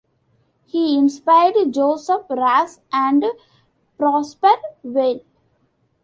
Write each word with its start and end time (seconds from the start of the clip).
He 0.65 0.97
inspired 0.97 1.73
Joseph 1.73 2.23
Raz 2.27 2.81
and 2.91 3.23
Prosper 3.99 4.53
Weil. 4.81 5.19